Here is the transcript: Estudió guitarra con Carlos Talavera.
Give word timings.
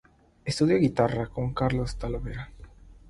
Estudió 0.45 0.79
guitarra 0.79 1.27
con 1.27 1.53
Carlos 1.53 1.95
Talavera. 1.95 2.49